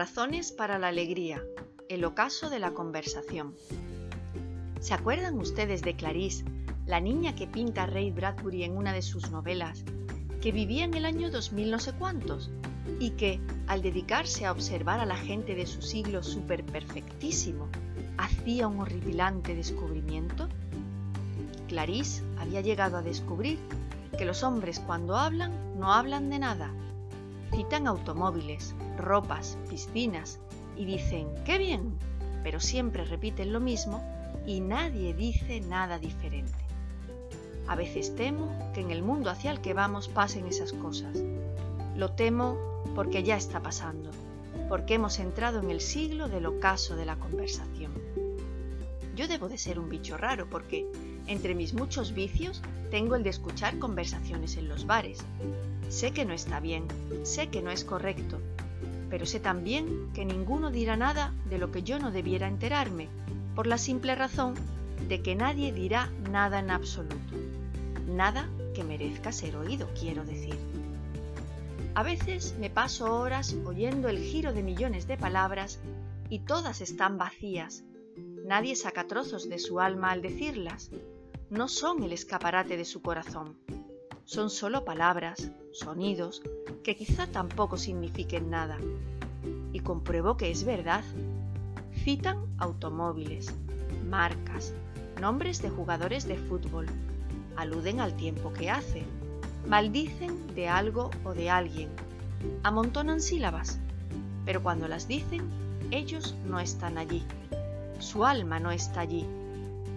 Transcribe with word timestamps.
Razones 0.00 0.50
para 0.50 0.78
la 0.78 0.88
alegría. 0.88 1.42
El 1.90 2.06
ocaso 2.06 2.48
de 2.48 2.58
la 2.58 2.70
conversación. 2.70 3.54
¿Se 4.80 4.94
acuerdan 4.94 5.38
ustedes 5.38 5.82
de 5.82 5.94
Clarice, 5.94 6.42
la 6.86 7.00
niña 7.00 7.34
que 7.34 7.46
pinta 7.46 7.82
a 7.82 7.86
Ray 7.86 8.10
Bradbury 8.10 8.64
en 8.64 8.78
una 8.78 8.94
de 8.94 9.02
sus 9.02 9.30
novelas, 9.30 9.84
que 10.40 10.52
vivía 10.52 10.84
en 10.84 10.94
el 10.94 11.04
año 11.04 11.30
2000 11.30 11.70
no 11.70 11.78
sé 11.78 11.92
cuántos 11.92 12.50
y 12.98 13.10
que, 13.10 13.42
al 13.66 13.82
dedicarse 13.82 14.46
a 14.46 14.52
observar 14.52 15.00
a 15.00 15.04
la 15.04 15.16
gente 15.16 15.54
de 15.54 15.66
su 15.66 15.82
siglo 15.82 16.22
súper 16.22 16.64
perfectísimo, 16.64 17.68
hacía 18.16 18.68
un 18.68 18.80
horripilante 18.80 19.54
descubrimiento? 19.54 20.48
Clarice 21.68 22.22
había 22.38 22.62
llegado 22.62 22.96
a 22.96 23.02
descubrir 23.02 23.58
que 24.16 24.24
los 24.24 24.44
hombres 24.44 24.80
cuando 24.80 25.18
hablan 25.18 25.52
no 25.78 25.92
hablan 25.92 26.30
de 26.30 26.38
nada. 26.38 26.72
Citan 27.52 27.86
automóviles, 27.86 28.74
ropas, 28.96 29.58
piscinas 29.68 30.38
y 30.76 30.84
dicen, 30.84 31.28
¡qué 31.44 31.58
bien! 31.58 31.98
Pero 32.42 32.60
siempre 32.60 33.04
repiten 33.04 33.52
lo 33.52 33.60
mismo 33.60 34.02
y 34.46 34.60
nadie 34.60 35.14
dice 35.14 35.60
nada 35.60 35.98
diferente. 35.98 36.58
A 37.66 37.76
veces 37.76 38.14
temo 38.16 38.48
que 38.74 38.80
en 38.80 38.90
el 38.90 39.02
mundo 39.02 39.30
hacia 39.30 39.50
el 39.50 39.60
que 39.60 39.74
vamos 39.74 40.08
pasen 40.08 40.46
esas 40.46 40.72
cosas. 40.72 41.22
Lo 41.96 42.12
temo 42.12 42.56
porque 42.94 43.22
ya 43.22 43.36
está 43.36 43.60
pasando, 43.60 44.10
porque 44.68 44.94
hemos 44.94 45.18
entrado 45.18 45.60
en 45.60 45.70
el 45.70 45.80
siglo 45.80 46.28
del 46.28 46.46
ocaso 46.46 46.96
de 46.96 47.04
la 47.04 47.16
conversación. 47.16 47.92
Yo 49.14 49.28
debo 49.28 49.48
de 49.48 49.58
ser 49.58 49.78
un 49.78 49.88
bicho 49.88 50.16
raro 50.16 50.48
porque 50.48 50.90
entre 51.30 51.54
mis 51.54 51.74
muchos 51.74 52.12
vicios 52.12 52.60
tengo 52.90 53.14
el 53.14 53.22
de 53.22 53.30
escuchar 53.30 53.78
conversaciones 53.78 54.56
en 54.56 54.68
los 54.68 54.84
bares. 54.84 55.20
Sé 55.88 56.10
que 56.10 56.24
no 56.24 56.32
está 56.32 56.58
bien, 56.58 56.88
sé 57.22 57.48
que 57.48 57.62
no 57.62 57.70
es 57.70 57.84
correcto, 57.84 58.40
pero 59.08 59.26
sé 59.26 59.38
también 59.38 60.10
que 60.12 60.24
ninguno 60.24 60.72
dirá 60.72 60.96
nada 60.96 61.32
de 61.48 61.58
lo 61.58 61.70
que 61.70 61.84
yo 61.84 62.00
no 62.00 62.10
debiera 62.10 62.48
enterarme, 62.48 63.08
por 63.54 63.68
la 63.68 63.78
simple 63.78 64.16
razón 64.16 64.54
de 65.08 65.22
que 65.22 65.36
nadie 65.36 65.72
dirá 65.72 66.10
nada 66.30 66.58
en 66.58 66.70
absoluto. 66.70 67.36
Nada 68.08 68.48
que 68.74 68.82
merezca 68.82 69.30
ser 69.30 69.54
oído, 69.54 69.88
quiero 69.98 70.24
decir. 70.24 70.58
A 71.94 72.02
veces 72.02 72.56
me 72.58 72.70
paso 72.70 73.14
horas 73.14 73.56
oyendo 73.64 74.08
el 74.08 74.18
giro 74.18 74.52
de 74.52 74.64
millones 74.64 75.06
de 75.06 75.16
palabras 75.16 75.78
y 76.28 76.40
todas 76.40 76.80
están 76.80 77.18
vacías. 77.18 77.84
Nadie 78.44 78.74
saca 78.74 79.06
trozos 79.06 79.48
de 79.48 79.60
su 79.60 79.78
alma 79.78 80.10
al 80.10 80.22
decirlas, 80.22 80.90
no 81.50 81.66
son 81.66 82.04
el 82.04 82.12
escaparate 82.12 82.76
de 82.76 82.84
su 82.84 83.02
corazón. 83.02 83.56
Son 84.24 84.50
solo 84.50 84.84
palabras, 84.84 85.50
sonidos, 85.72 86.42
que 86.84 86.94
quizá 86.94 87.26
tampoco 87.26 87.76
signifiquen 87.76 88.50
nada. 88.50 88.78
Y 89.72 89.80
compruebo 89.80 90.36
que 90.36 90.52
es 90.52 90.62
verdad. 90.64 91.02
Citan 92.04 92.38
automóviles, 92.58 93.52
marcas, 94.08 94.74
nombres 95.20 95.60
de 95.60 95.70
jugadores 95.70 96.28
de 96.28 96.36
fútbol, 96.36 96.86
aluden 97.56 97.98
al 97.98 98.14
tiempo 98.14 98.52
que 98.52 98.70
hace, 98.70 99.02
maldicen 99.66 100.54
de 100.54 100.68
algo 100.68 101.10
o 101.24 101.34
de 101.34 101.50
alguien, 101.50 101.90
amontonan 102.62 103.20
sílabas, 103.20 103.80
pero 104.44 104.62
cuando 104.62 104.86
las 104.86 105.08
dicen, 105.08 105.42
ellos 105.90 106.36
no 106.46 106.60
están 106.60 106.96
allí, 106.96 107.24
su 107.98 108.24
alma 108.24 108.60
no 108.60 108.70
está 108.70 109.00
allí 109.00 109.26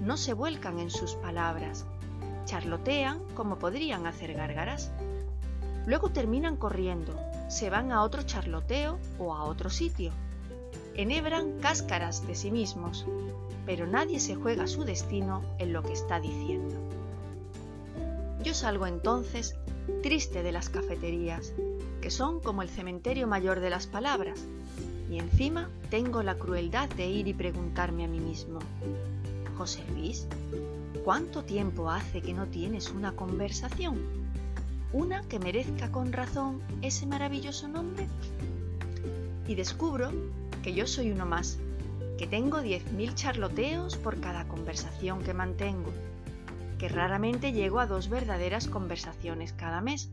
no 0.04 0.18
se 0.18 0.34
vuelcan 0.34 0.80
en 0.80 0.90
sus 0.90 1.16
palabras, 1.16 1.86
charlotean 2.46 3.20
como 3.36 3.58
podrían 3.58 4.06
hacer 4.06 4.34
gárgaras. 4.34 4.92
Luego 5.86 6.10
terminan 6.10 6.58
corriendo, 6.58 7.18
se 7.48 7.70
van 7.70 7.92
a 7.92 8.04
otro 8.04 8.24
charloteo 8.24 9.00
o 9.18 9.34
a 9.34 9.44
otro 9.46 9.70
sitio. 9.70 10.12
Enhebran 10.96 11.60
cáscaras 11.60 12.28
de 12.28 12.36
sí 12.36 12.52
mismos, 12.52 13.06
pero 13.66 13.88
nadie 13.88 14.20
se 14.20 14.36
juega 14.36 14.68
su 14.68 14.84
destino 14.84 15.42
en 15.58 15.72
lo 15.72 15.84
que 15.84 15.94
está 15.94 16.20
diciendo. 16.20 16.76
Yo 18.44 18.54
salgo 18.54 18.88
entonces 18.88 19.56
triste 20.02 20.44
de 20.44 20.52
las 20.52 20.68
cafeterías, 20.68 21.54
que 22.02 22.12
son 22.12 22.42
como 22.42 22.62
el 22.62 22.70
cementerio 22.70 23.26
mayor 23.26 23.62
de 23.62 23.70
las 23.70 23.88
palabras, 23.88 24.40
y 25.10 25.18
encima 25.18 25.70
tengo 25.90 26.24
la 26.24 26.36
crueldad 26.36 26.90
de 26.90 27.08
ir 27.08 27.28
y 27.28 27.34
preguntarme 27.34 28.04
a 28.04 28.08
mí 28.10 28.20
mismo, 28.20 28.60
José 29.64 29.86
Luis, 29.96 30.28
¿cuánto 31.06 31.46
tiempo 31.46 31.90
hace 31.90 32.22
que 32.22 32.34
no 32.34 32.48
tienes 32.48 32.90
una 32.90 33.16
conversación? 33.16 33.98
¿Una 34.92 35.22
que 35.22 35.40
merezca 35.40 35.90
con 35.90 36.12
razón 36.12 36.62
ese 36.82 37.06
maravilloso 37.06 37.70
nombre? 37.70 38.10
Y 39.48 39.56
descubro 39.56 40.12
que 40.64 40.74
yo 40.74 40.86
soy 40.86 41.12
uno 41.12 41.26
más, 41.26 41.60
que 42.18 42.28
tengo 42.28 42.58
10.000 42.58 43.14
charloteos 43.16 43.96
por 43.96 44.20
cada 44.20 44.50
conversación 44.50 45.24
que 45.24 45.34
mantengo, 45.34 45.94
que 46.78 46.90
raramente 46.90 47.54
llego 47.54 47.80
a 47.80 47.88
dos 47.88 48.10
verdaderas 48.10 48.68
conversaciones 48.68 49.54
cada 49.54 49.80
mes. 49.80 50.12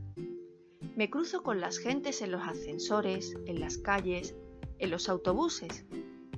Me 0.94 1.10
cruzo 1.10 1.43
con 1.43 1.60
las 1.60 1.78
gentes 1.78 2.22
en 2.22 2.31
los 2.31 2.43
ascensores, 2.43 3.37
en 3.47 3.59
las 3.59 3.78
calles, 3.78 4.37
en 4.78 4.91
los 4.93 5.09
autobuses, 5.09 5.84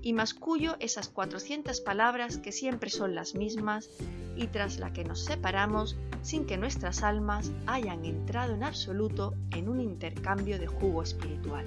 y 0.03 0.13
mascullo 0.13 0.77
esas 0.81 1.09
400 1.09 1.81
palabras 1.81 2.37
que 2.37 2.51
siempre 2.51 2.91
son 2.91 3.15
las 3.15 3.35
mismas 3.35 3.89
y 4.37 4.49
tras 4.49 4.79
la 4.79 4.93
que 4.93 5.05
nos 5.05 5.25
separamos 5.25 5.97
sin 6.23 6.45
que 6.45 6.57
nuestras 6.57 7.03
almas 7.03 7.53
hayan 7.67 8.05
entrado 8.05 8.55
en 8.55 8.65
absoluto 8.65 9.35
en 9.53 9.69
un 9.69 9.81
intercambio 9.81 10.59
de 10.59 10.67
jugo 10.67 11.03
espiritual. 11.03 11.65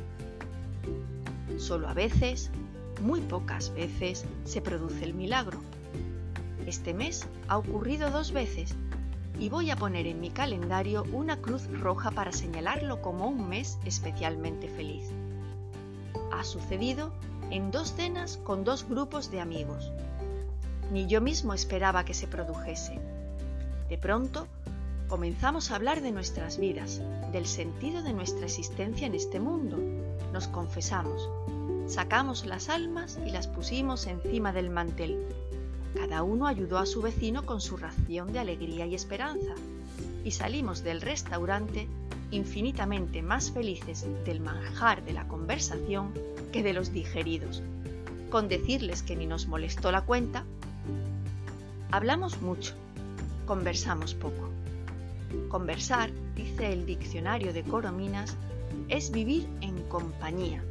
Solo 1.57 1.87
a 1.87 1.93
veces, 1.93 2.51
muy 3.01 3.21
pocas 3.21 3.73
veces, 3.73 4.25
se 4.43 4.61
produce 4.61 5.05
el 5.05 5.13
milagro. 5.13 5.59
Este 6.67 6.93
mes 6.93 7.25
ha 7.47 7.57
ocurrido 7.57 8.11
dos 8.11 8.33
veces 8.33 8.75
y 9.39 9.49
voy 9.49 9.69
a 9.69 9.75
poner 9.75 10.07
en 10.07 10.19
mi 10.19 10.29
calendario 10.29 11.03
una 11.13 11.37
cruz 11.37 11.67
roja 11.67 12.11
para 12.11 12.31
señalarlo 12.31 13.01
como 13.01 13.27
un 13.27 13.47
mes 13.47 13.77
especialmente 13.85 14.67
feliz. 14.67 15.09
Ha 16.33 16.43
sucedido 16.43 17.13
en 17.51 17.71
dos 17.71 17.93
cenas 17.93 18.37
con 18.43 18.63
dos 18.63 18.87
grupos 18.87 19.31
de 19.31 19.39
amigos. 19.39 19.91
Ni 20.91 21.07
yo 21.07 21.21
mismo 21.21 21.53
esperaba 21.53 22.05
que 22.05 22.13
se 22.13 22.27
produjese. 22.27 22.99
De 23.89 23.97
pronto, 23.97 24.47
comenzamos 25.07 25.71
a 25.71 25.75
hablar 25.75 26.01
de 26.01 26.11
nuestras 26.11 26.57
vidas, 26.57 27.01
del 27.31 27.45
sentido 27.45 28.01
de 28.01 28.13
nuestra 28.13 28.45
existencia 28.45 29.07
en 29.07 29.15
este 29.15 29.39
mundo. 29.39 29.77
Nos 30.33 30.47
confesamos, 30.47 31.29
sacamos 31.87 32.45
las 32.45 32.69
almas 32.69 33.19
y 33.25 33.31
las 33.31 33.47
pusimos 33.47 34.07
encima 34.07 34.51
del 34.51 34.69
mantel. 34.69 35.23
Cada 35.95 36.23
uno 36.23 36.47
ayudó 36.47 36.77
a 36.77 36.85
su 36.85 37.01
vecino 37.01 37.45
con 37.45 37.61
su 37.61 37.77
ración 37.77 38.33
de 38.33 38.39
alegría 38.39 38.85
y 38.85 38.95
esperanza. 38.95 39.53
Y 40.23 40.31
salimos 40.31 40.83
del 40.83 41.01
restaurante 41.01 41.87
infinitamente 42.31 43.21
más 43.21 43.51
felices 43.51 44.05
del 44.25 44.39
manjar 44.39 45.03
de 45.05 45.13
la 45.13 45.27
conversación 45.27 46.13
que 46.51 46.63
de 46.63 46.73
los 46.73 46.91
digeridos. 46.91 47.61
Con 48.29 48.47
decirles 48.47 49.03
que 49.03 49.15
ni 49.15 49.25
nos 49.25 49.47
molestó 49.47 49.91
la 49.91 50.01
cuenta, 50.01 50.45
hablamos 51.91 52.41
mucho, 52.41 52.73
conversamos 53.45 54.13
poco. 54.13 54.49
Conversar, 55.49 56.11
dice 56.35 56.73
el 56.73 56.85
diccionario 56.85 57.53
de 57.53 57.63
Corominas, 57.63 58.35
es 58.89 59.11
vivir 59.11 59.47
en 59.61 59.81
compañía. 59.87 60.63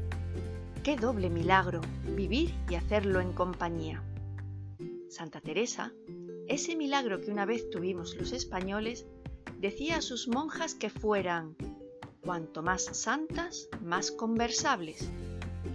Qué 0.82 0.97
doble 0.97 1.31
milagro 1.31 1.81
vivir 2.14 2.53
y 2.69 2.75
hacerlo 2.75 3.20
en 3.20 3.32
compañía. 3.32 4.03
Santa 5.09 5.41
Teresa, 5.41 5.93
ese 6.48 6.76
milagro 6.76 7.20
que 7.20 7.31
una 7.31 7.47
vez 7.47 7.70
tuvimos 7.70 8.16
los 8.16 8.32
españoles, 8.32 9.06
decía 9.60 9.97
a 9.97 10.03
sus 10.03 10.28
monjas 10.28 10.75
que 10.75 10.90
fueran 10.90 11.56
cuanto 12.20 12.62
más 12.62 12.84
santas, 12.84 13.69
más 13.82 14.11
conversables. 14.11 15.08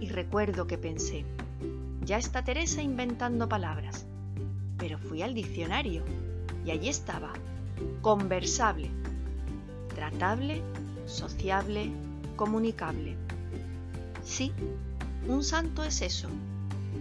Y 0.00 0.08
recuerdo 0.08 0.66
que 0.66 0.78
pensé, 0.78 1.24
ya 2.04 2.18
está 2.18 2.44
Teresa 2.44 2.82
inventando 2.82 3.48
palabras. 3.48 4.06
Pero 4.78 4.98
fui 4.98 5.22
al 5.22 5.34
diccionario 5.34 6.02
y 6.64 6.70
allí 6.70 6.88
estaba, 6.88 7.32
conversable, 8.00 8.90
tratable, 9.94 10.62
sociable, 11.06 11.92
comunicable. 12.36 13.16
Sí, 14.24 14.52
un 15.28 15.44
santo 15.44 15.84
es 15.84 16.00
eso, 16.02 16.28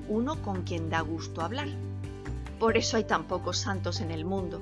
uno 0.10 0.42
con 0.42 0.64
quien 0.64 0.90
da 0.90 1.02
gusto 1.02 1.42
hablar. 1.42 1.70
Por 2.60 2.78
eso 2.78 2.98
hay 2.98 3.06
tan 3.06 3.24
pocos 3.26 3.58
santos 3.58 4.02
en 4.02 4.12
el 4.12 4.26
mundo, 4.26 4.62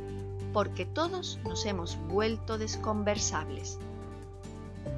porque 0.57 0.87
todos 0.87 1.37
nos 1.43 1.67
hemos 1.67 1.99
vuelto 2.07 2.57
desconversables. 2.57 3.77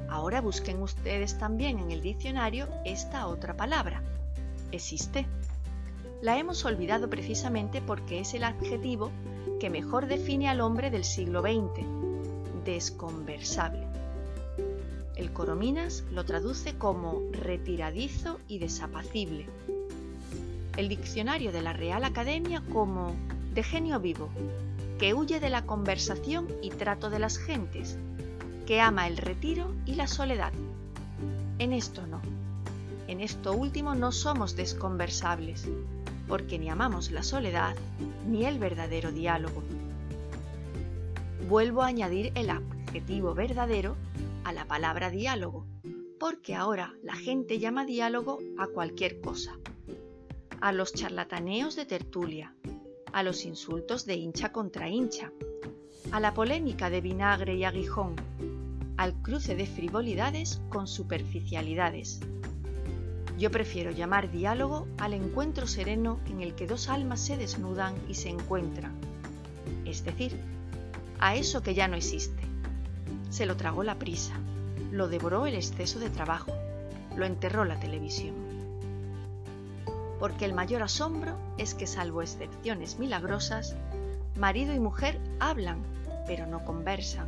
Ahora 0.08 0.40
busquen 0.40 0.80
ustedes 0.80 1.36
también 1.36 1.78
en 1.78 1.90
el 1.90 2.00
diccionario 2.00 2.66
esta 2.86 3.26
otra 3.26 3.54
palabra. 3.58 4.02
Existe. 4.72 5.26
La 6.22 6.38
hemos 6.38 6.64
olvidado 6.64 7.10
precisamente 7.10 7.82
porque 7.82 8.20
es 8.20 8.32
el 8.32 8.44
adjetivo 8.44 9.10
que 9.60 9.68
mejor 9.68 10.06
define 10.06 10.48
al 10.48 10.62
hombre 10.62 10.90
del 10.90 11.04
siglo 11.04 11.42
XX, 11.42 11.84
desconversable. 12.64 13.86
El 15.14 15.30
Corominas 15.30 16.04
lo 16.10 16.24
traduce 16.24 16.78
como 16.78 17.20
retiradizo 17.32 18.40
y 18.48 18.60
desapacible. 18.60 19.46
El 20.78 20.88
diccionario 20.88 21.52
de 21.52 21.60
la 21.60 21.74
Real 21.74 22.04
Academia 22.04 22.62
como 22.72 23.14
de 23.52 23.62
genio 23.62 24.00
vivo, 24.00 24.30
que 25.00 25.14
huye 25.14 25.40
de 25.40 25.48
la 25.48 25.64
conversación 25.64 26.46
y 26.60 26.68
trato 26.68 27.08
de 27.08 27.18
las 27.18 27.38
gentes, 27.38 27.96
que 28.66 28.82
ama 28.82 29.08
el 29.08 29.16
retiro 29.16 29.74
y 29.86 29.94
la 29.94 30.06
soledad. 30.06 30.52
En 31.58 31.72
esto 31.72 32.06
no. 32.06 32.20
En 33.08 33.22
esto 33.22 33.54
último 33.54 33.94
no 33.94 34.12
somos 34.12 34.56
desconversables, 34.56 35.66
porque 36.28 36.58
ni 36.58 36.68
amamos 36.68 37.12
la 37.12 37.22
soledad 37.22 37.74
ni 38.28 38.44
el 38.44 38.58
verdadero 38.58 39.10
diálogo. 39.10 39.62
Vuelvo 41.48 41.80
a 41.80 41.86
añadir 41.86 42.30
el 42.34 42.50
adjetivo 42.50 43.32
verdadero 43.32 43.96
a 44.44 44.52
la 44.52 44.66
palabra 44.66 45.08
diálogo, 45.08 45.64
porque 46.18 46.54
ahora 46.54 46.92
la 47.02 47.14
gente 47.14 47.58
llama 47.58 47.86
diálogo 47.86 48.38
a 48.58 48.66
cualquier 48.66 49.22
cosa. 49.22 49.56
A 50.60 50.72
los 50.72 50.92
charlataneos 50.92 51.74
de 51.74 51.86
tertulia, 51.86 52.54
a 53.12 53.22
los 53.22 53.44
insultos 53.44 54.06
de 54.06 54.16
hincha 54.16 54.52
contra 54.52 54.88
hincha, 54.88 55.32
a 56.12 56.20
la 56.20 56.34
polémica 56.34 56.90
de 56.90 57.00
vinagre 57.00 57.54
y 57.54 57.64
aguijón, 57.64 58.16
al 58.96 59.14
cruce 59.22 59.54
de 59.54 59.66
frivolidades 59.66 60.60
con 60.68 60.86
superficialidades. 60.86 62.20
Yo 63.38 63.50
prefiero 63.50 63.90
llamar 63.90 64.30
diálogo 64.30 64.86
al 64.98 65.14
encuentro 65.14 65.66
sereno 65.66 66.20
en 66.26 66.42
el 66.42 66.54
que 66.54 66.66
dos 66.66 66.88
almas 66.88 67.20
se 67.20 67.36
desnudan 67.36 67.94
y 68.08 68.14
se 68.14 68.28
encuentran, 68.28 68.92
es 69.84 70.04
decir, 70.04 70.38
a 71.18 71.36
eso 71.36 71.62
que 71.62 71.74
ya 71.74 71.88
no 71.88 71.96
existe. 71.96 72.42
Se 73.30 73.46
lo 73.46 73.56
tragó 73.56 73.82
la 73.82 73.98
prisa, 73.98 74.34
lo 74.90 75.08
devoró 75.08 75.46
el 75.46 75.54
exceso 75.54 75.98
de 75.98 76.10
trabajo, 76.10 76.52
lo 77.16 77.24
enterró 77.24 77.64
la 77.64 77.80
televisión. 77.80 78.49
Porque 80.20 80.44
el 80.44 80.52
mayor 80.52 80.82
asombro 80.82 81.36
es 81.58 81.74
que, 81.74 81.88
salvo 81.88 82.22
excepciones 82.22 82.98
milagrosas, 83.00 83.74
marido 84.36 84.72
y 84.72 84.78
mujer 84.78 85.18
hablan, 85.40 85.82
pero 86.26 86.46
no 86.46 86.64
conversan. 86.64 87.26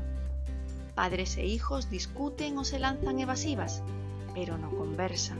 Padres 0.94 1.36
e 1.38 1.46
hijos 1.46 1.90
discuten 1.90 2.58
o 2.58 2.64
se 2.64 2.78
lanzan 2.78 3.18
evasivas, 3.18 3.82
pero 4.34 4.58
no 4.58 4.70
conversan. 4.70 5.38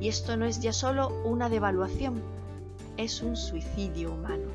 Y 0.00 0.08
esto 0.08 0.36
no 0.36 0.44
es 0.44 0.60
ya 0.60 0.72
solo 0.72 1.08
una 1.24 1.48
devaluación, 1.48 2.22
es 2.96 3.22
un 3.22 3.36
suicidio 3.36 4.12
humano. 4.12 4.48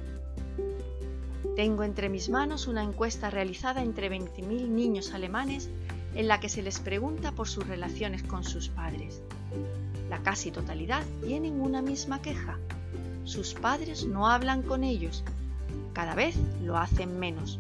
Tengo 1.56 1.84
entre 1.84 2.10
mis 2.10 2.30
manos 2.30 2.68
una 2.68 2.84
encuesta 2.84 3.32
realizada 3.32 3.82
entre 3.82 4.12
20.000 4.12 4.68
niños 4.68 5.14
alemanes 5.14 5.70
en 6.14 6.28
la 6.28 6.40
que 6.40 6.50
se 6.50 6.62
les 6.62 6.80
pregunta 6.80 7.32
por 7.32 7.48
sus 7.48 7.68
relaciones 7.68 8.22
con 8.22 8.44
sus 8.44 8.70
padres. 8.70 9.22
La 10.10 10.24
casi 10.24 10.52
totalidad 10.52 11.04
tienen 11.26 11.60
una 11.62 11.82
misma 11.82 12.22
queja. 12.22 12.58
Sus 13.24 13.54
padres 13.54 14.06
no 14.06 14.28
hablan 14.28 14.62
con 14.62 14.84
ellos. 14.84 15.24
Cada 15.94 16.16
vez 16.16 16.36
lo 16.64 16.78
hacen 16.78 17.20
menos. 17.20 17.60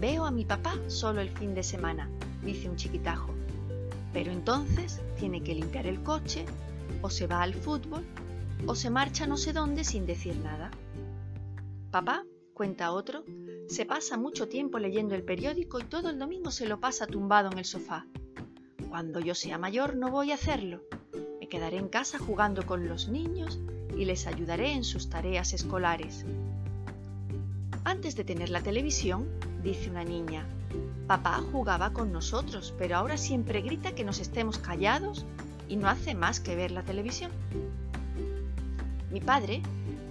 Veo 0.00 0.26
a 0.26 0.30
mi 0.30 0.44
papá 0.44 0.74
solo 0.88 1.20
el 1.20 1.30
fin 1.30 1.54
de 1.54 1.62
semana, 1.62 2.08
dice 2.44 2.68
un 2.68 2.76
chiquitajo. 2.76 3.32
Pero 4.12 4.32
entonces 4.32 5.00
tiene 5.18 5.42
que 5.42 5.54
limpiar 5.54 5.86
el 5.86 6.02
coche, 6.02 6.44
o 7.02 7.10
se 7.10 7.26
va 7.26 7.42
al 7.42 7.54
fútbol, 7.54 8.04
o 8.66 8.74
se 8.74 8.90
marcha 8.90 9.26
no 9.26 9.36
sé 9.36 9.52
dónde 9.52 9.84
sin 9.84 10.06
decir 10.06 10.36
nada. 10.36 10.70
Papá 11.90 12.24
cuenta 12.52 12.92
otro, 12.92 13.24
se 13.68 13.84
pasa 13.84 14.16
mucho 14.16 14.48
tiempo 14.48 14.78
leyendo 14.78 15.14
el 15.14 15.22
periódico 15.22 15.80
y 15.80 15.84
todo 15.84 16.10
el 16.10 16.18
domingo 16.18 16.50
se 16.50 16.66
lo 16.66 16.80
pasa 16.80 17.06
tumbado 17.06 17.50
en 17.52 17.58
el 17.58 17.64
sofá. 17.64 18.06
Cuando 18.88 19.20
yo 19.20 19.34
sea 19.34 19.58
mayor 19.58 19.96
no 19.96 20.10
voy 20.10 20.30
a 20.30 20.34
hacerlo. 20.34 20.82
Me 21.40 21.48
quedaré 21.48 21.78
en 21.78 21.88
casa 21.88 22.18
jugando 22.18 22.64
con 22.64 22.88
los 22.88 23.08
niños 23.08 23.58
y 23.96 24.04
les 24.04 24.26
ayudaré 24.26 24.72
en 24.72 24.84
sus 24.84 25.08
tareas 25.08 25.52
escolares. 25.52 26.24
Antes 27.84 28.16
de 28.16 28.24
tener 28.24 28.50
la 28.50 28.62
televisión, 28.62 29.28
dice 29.62 29.90
una 29.90 30.04
niña, 30.04 30.46
papá 31.06 31.42
jugaba 31.52 31.92
con 31.92 32.12
nosotros, 32.12 32.74
pero 32.78 32.96
ahora 32.96 33.16
siempre 33.16 33.60
grita 33.60 33.94
que 33.94 34.04
nos 34.04 34.18
estemos 34.20 34.58
callados 34.58 35.24
y 35.68 35.76
no 35.76 35.88
hace 35.88 36.14
más 36.14 36.40
que 36.40 36.56
ver 36.56 36.70
la 36.70 36.82
televisión. 36.82 37.30
Mi 39.10 39.20
padre 39.20 39.62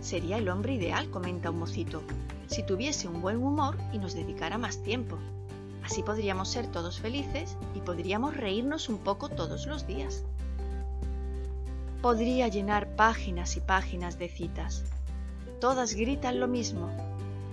sería 0.01 0.37
el 0.37 0.49
hombre 0.49 0.73
ideal, 0.73 1.09
comenta 1.09 1.49
un 1.49 1.59
mocito, 1.59 2.01
si 2.47 2.63
tuviese 2.63 3.07
un 3.07 3.21
buen 3.21 3.37
humor 3.37 3.77
y 3.91 3.97
nos 3.97 4.13
dedicara 4.13 4.57
más 4.57 4.81
tiempo. 4.83 5.17
Así 5.85 6.01
podríamos 6.01 6.49
ser 6.49 6.65
todos 6.65 6.99
felices 6.99 7.55
y 7.75 7.79
podríamos 7.79 8.35
reírnos 8.35 8.89
un 8.89 8.97
poco 8.97 9.29
todos 9.29 9.67
los 9.67 9.85
días. 9.85 10.23
Podría 12.01 12.47
llenar 12.47 12.95
páginas 12.95 13.55
y 13.55 13.59
páginas 13.61 14.17
de 14.17 14.27
citas. 14.27 14.83
Todas 15.61 15.93
gritan 15.93 16.39
lo 16.39 16.47
mismo, 16.47 16.89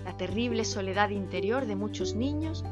la 0.07 0.17
terrible 0.17 0.65
soledad 0.65 1.11
interior 1.11 1.67
de 1.67 1.77
muchos 1.77 2.15
niños 2.15 2.65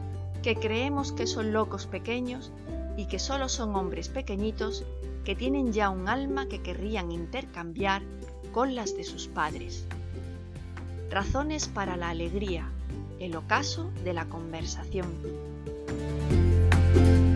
que 0.42 0.56
creemos 0.56 1.12
que 1.12 1.26
son 1.26 1.52
locos 1.52 1.86
pequeños 1.86 2.52
y 2.96 3.04
que 3.04 3.18
solo 3.18 3.50
son 3.50 3.76
hombres 3.76 4.08
pequeñitos 4.08 4.86
que 5.26 5.36
tienen 5.36 5.74
ya 5.74 5.90
un 5.90 6.08
alma 6.08 6.46
que 6.46 6.62
querrían 6.62 7.12
intercambiar 7.12 8.00
con 8.52 8.74
las 8.74 8.96
de 8.96 9.04
sus 9.04 9.28
padres. 9.28 9.84
Razones 11.10 11.68
para 11.68 11.98
la 11.98 12.08
alegría. 12.08 12.70
El 13.18 13.36
ocaso 13.36 13.90
de 14.02 14.14
la 14.14 14.24
conversación. 14.24 15.49
Música 15.90 17.29